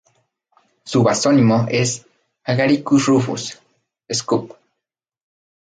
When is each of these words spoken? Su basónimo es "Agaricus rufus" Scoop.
Su 0.83 1.03
basónimo 1.03 1.67
es 1.69 2.07
"Agaricus 2.43 3.05
rufus" 3.05 3.59
Scoop. 4.11 4.53